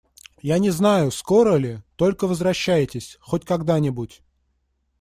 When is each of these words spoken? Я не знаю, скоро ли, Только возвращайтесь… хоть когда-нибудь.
Я 0.41 0.57
не 0.57 0.71
знаю, 0.71 1.11
скоро 1.11 1.57
ли, 1.57 1.83
Только 1.95 2.25
возвращайтесь… 2.25 3.19
хоть 3.21 3.45
когда-нибудь. 3.45 4.23